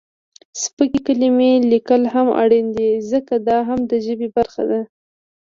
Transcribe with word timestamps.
سپکې 0.61 0.99
کلمې 1.07 1.51
لیکل 1.71 2.01
هم 2.13 2.27
اړین 2.41 2.67
دي 2.75 2.89
ځکه، 3.11 3.33
دا 3.47 3.57
هم 3.67 3.79
د 3.91 3.91
ژبې 4.05 4.27
برخه 4.37 4.63
ده. 4.71 4.81